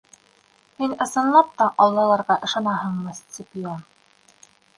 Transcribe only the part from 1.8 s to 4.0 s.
Аллаларға ышанаһыңмы, Сципион?